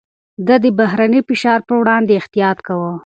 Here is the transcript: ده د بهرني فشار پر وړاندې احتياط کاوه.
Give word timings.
ده 0.47 0.55
د 0.63 0.65
بهرني 0.79 1.21
فشار 1.27 1.59
پر 1.67 1.75
وړاندې 1.79 2.17
احتياط 2.21 2.57
کاوه. 2.67 2.91